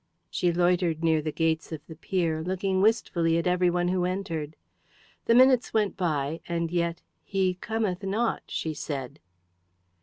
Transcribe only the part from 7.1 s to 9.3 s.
"he cometh not," she said.